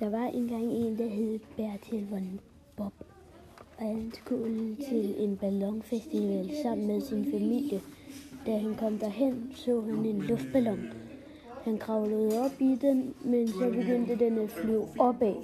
[0.00, 2.40] Der var engang en, der hed Bertil von
[2.76, 2.92] Bob,
[3.78, 7.80] og han skulle til en ballonfestival sammen med sin familie.
[8.46, 10.80] Da han kom derhen, så han en luftballon.
[11.64, 15.34] Han kravlede op i den, men så begyndte den at flyve opad.